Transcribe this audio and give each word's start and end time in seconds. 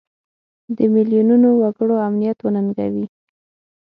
د 0.75 0.77
میلیونونو 0.93 1.49
وګړو 1.61 1.95
امنیت 2.07 2.37
وننګوي. 2.41 3.05